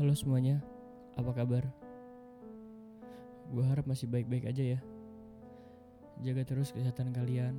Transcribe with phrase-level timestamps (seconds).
[0.00, 0.56] Halo semuanya,
[1.12, 1.60] apa kabar?
[3.52, 4.80] Gue harap masih baik-baik aja ya.
[6.24, 7.52] Jaga terus kesehatan kalian,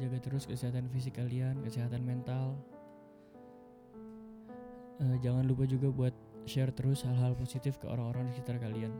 [0.00, 2.56] jaga terus kesehatan fisik kalian, kesehatan mental.
[5.04, 6.16] Eh, jangan lupa juga buat
[6.48, 8.92] share terus hal-hal positif ke orang-orang di sekitar kalian.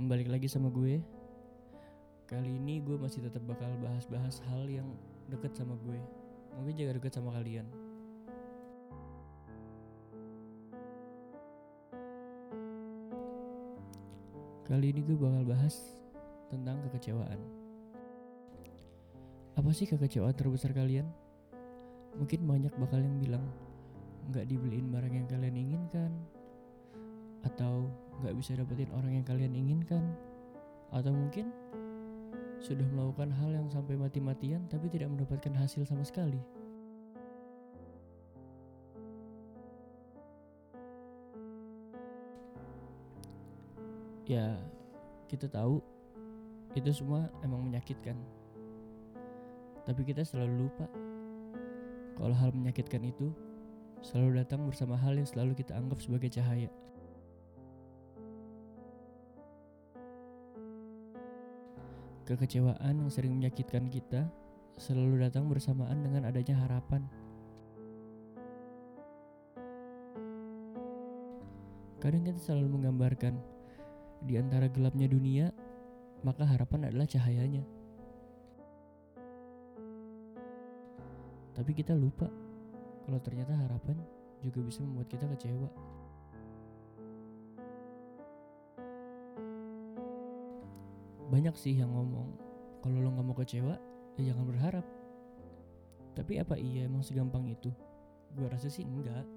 [0.00, 0.96] Balik lagi sama gue.
[2.24, 4.88] Kali ini gue masih tetap bakal bahas-bahas hal yang
[5.28, 6.00] deket sama gue.
[6.56, 7.68] Mungkin juga deket sama kalian.
[14.68, 15.80] Kali ini gue bakal bahas
[16.52, 17.40] tentang kekecewaan.
[19.56, 21.08] Apa sih kekecewaan terbesar kalian?
[22.20, 23.44] Mungkin banyak bakal yang bilang
[24.28, 26.12] nggak dibeliin barang yang kalian inginkan,
[27.48, 27.88] atau
[28.20, 30.04] nggak bisa dapetin orang yang kalian inginkan,
[30.92, 31.48] atau mungkin
[32.58, 36.42] sudah melakukan hal yang sampai mati-matian tapi tidak mendapatkan hasil sama sekali.
[44.28, 44.60] Ya,
[45.24, 45.80] kita tahu
[46.76, 48.18] itu semua emang menyakitkan.
[49.88, 50.84] Tapi kita selalu lupa
[52.18, 53.32] kalau hal menyakitkan itu
[54.04, 56.68] selalu datang bersama hal yang selalu kita anggap sebagai cahaya.
[62.28, 64.28] Kekecewaan yang sering menyakitkan kita
[64.76, 67.00] selalu datang bersamaan dengan adanya harapan.
[71.96, 73.32] Kadang kita selalu menggambarkan
[74.28, 75.48] di antara gelapnya dunia,
[76.20, 77.64] maka harapan adalah cahayanya.
[81.56, 82.28] Tapi kita lupa
[83.08, 83.96] kalau ternyata harapan
[84.44, 85.97] juga bisa membuat kita kecewa.
[91.28, 92.28] Banyak sih yang ngomong
[92.80, 93.74] kalau lo nggak mau kecewa,
[94.16, 94.86] ya jangan berharap.
[96.16, 97.68] Tapi apa iya emang segampang itu?
[98.32, 99.28] Gue rasa sih enggak.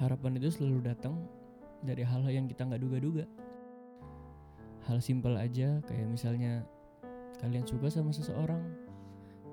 [0.00, 1.14] Harapan itu selalu datang
[1.84, 3.24] dari hal-hal yang kita nggak duga-duga.
[4.88, 6.66] Hal simpel aja kayak misalnya
[7.38, 8.62] kalian suka sama seseorang,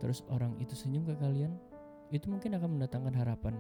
[0.02, 1.54] terus orang itu senyum ke kalian,
[2.10, 3.54] itu mungkin akan mendatangkan harapan.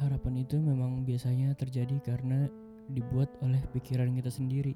[0.00, 2.48] Harapan itu memang biasanya terjadi karena
[2.88, 4.72] dibuat oleh pikiran kita sendiri.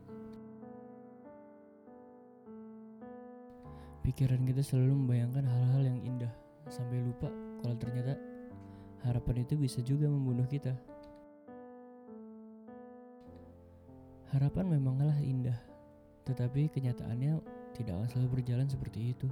[4.04, 6.28] Pikiran kita selalu membayangkan hal-hal yang indah
[6.69, 7.32] sampai lupa
[7.65, 8.20] kalau ternyata
[9.00, 10.76] harapan itu bisa juga membunuh kita.
[14.28, 15.56] Harapan memanglah indah,
[16.28, 17.41] tetapi kenyataannya
[17.72, 19.28] tidak akan selalu berjalan seperti itu.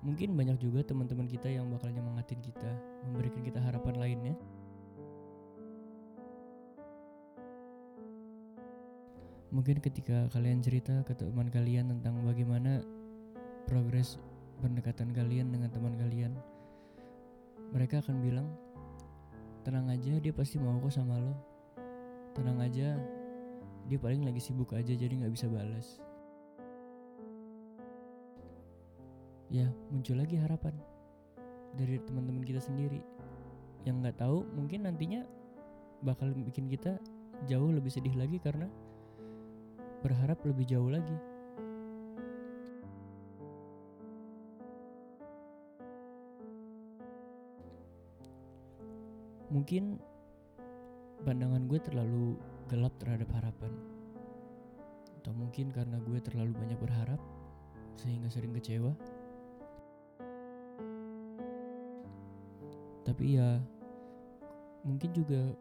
[0.00, 2.72] Mungkin banyak juga teman-teman kita yang bakal nyemangatin kita,
[3.04, 4.34] memberikan kita harapan lainnya.
[9.52, 12.80] Mungkin ketika kalian cerita ke teman kalian tentang bagaimana
[13.68, 14.16] progres
[14.64, 16.32] pendekatan kalian dengan teman kalian,
[17.68, 18.48] mereka akan bilang,
[19.60, 21.36] tenang aja dia pasti mau kok sama lo.
[22.32, 22.96] Tenang aja,
[23.92, 26.00] dia paling lagi sibuk aja jadi nggak bisa balas.
[29.52, 30.72] Ya muncul lagi harapan
[31.76, 33.04] dari teman-teman kita sendiri
[33.84, 35.28] yang nggak tahu mungkin nantinya
[36.00, 36.96] bakal bikin kita
[37.44, 38.64] jauh lebih sedih lagi karena
[40.02, 41.14] berharap lebih jauh lagi.
[49.52, 50.00] Mungkin
[51.22, 52.34] pandangan gue terlalu
[52.66, 53.72] gelap terhadap harapan.
[55.22, 57.20] Atau mungkin karena gue terlalu banyak berharap
[57.94, 58.90] sehingga sering kecewa.
[63.06, 63.60] Tapi ya
[64.82, 65.54] mungkin juga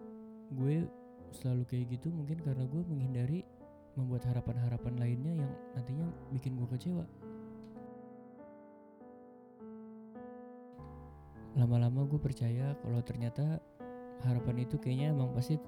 [0.58, 0.88] gue
[1.32, 3.40] selalu kayak gitu mungkin karena gue menghindari
[4.00, 7.06] membuat harapan-harapan lainnya yang nantinya bikin gue kecewa.
[11.60, 13.60] Lama-lama gue percaya kalau ternyata
[14.24, 15.60] harapan itu kayaknya emang pasti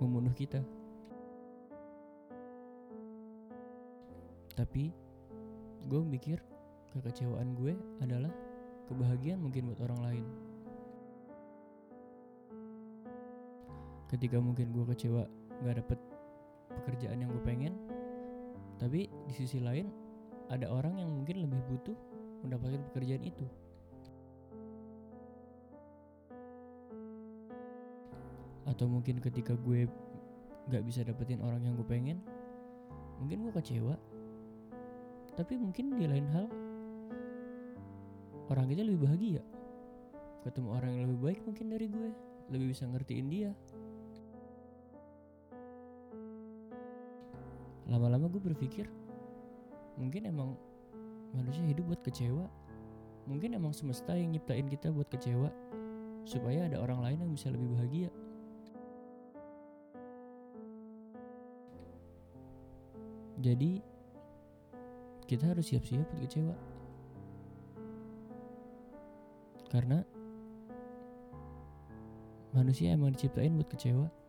[0.00, 0.64] membunuh kita.
[4.56, 4.92] Tapi
[5.88, 6.40] gue mikir
[6.96, 8.32] kekecewaan gue adalah
[8.88, 10.26] kebahagiaan mungkin buat orang lain.
[14.08, 15.22] Ketika mungkin gue kecewa
[15.62, 16.00] gak dapet
[16.70, 17.74] pekerjaan yang gue pengen,
[18.80, 19.90] tapi di sisi lain
[20.50, 21.96] ada orang yang mungkin lebih butuh
[22.42, 23.46] mendapatkan pekerjaan itu.
[28.66, 29.90] Atau mungkin ketika gue
[30.70, 32.18] gak bisa dapetin orang yang gue pengen,
[33.20, 33.94] mungkin gue kecewa.
[35.36, 36.46] Tapi mungkin di lain hal,
[38.50, 39.42] orang itu lebih bahagia.
[40.42, 42.08] Ketemu orang yang lebih baik mungkin dari gue,
[42.48, 43.50] lebih bisa ngertiin dia.
[47.90, 48.86] Lama-lama gue berpikir,
[49.98, 50.54] mungkin emang
[51.34, 52.46] manusia hidup buat kecewa.
[53.26, 55.50] Mungkin emang semesta yang nyiptain kita buat kecewa
[56.22, 58.10] supaya ada orang lain yang bisa lebih bahagia.
[63.42, 63.82] Jadi
[65.26, 66.54] kita harus siap-siap buat kecewa.
[69.70, 69.98] Karena
[72.54, 74.19] manusia emang diciptain buat kecewa